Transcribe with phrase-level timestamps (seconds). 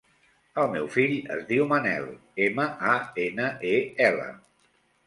[0.61, 2.09] El meu fill es diu Manel:
[2.49, 3.77] ema, a, ena, e,
[4.11, 4.29] ela.